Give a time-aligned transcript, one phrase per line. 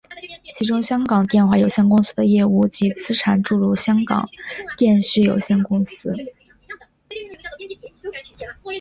[0.53, 4.27] 其中香港电话有限公司的业务及资产注入香港
[4.75, 6.11] 电讯有限公司。